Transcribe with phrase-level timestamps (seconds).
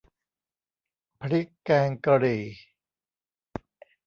[1.19, 2.43] พริกแกงกะหรี่